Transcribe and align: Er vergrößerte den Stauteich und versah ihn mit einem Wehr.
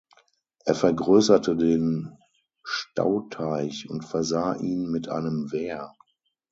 Er 0.65 0.73
vergrößerte 0.73 1.55
den 1.55 2.17
Stauteich 2.63 3.87
und 3.87 4.03
versah 4.03 4.55
ihn 4.55 4.89
mit 4.89 5.09
einem 5.09 5.51
Wehr. 5.51 5.93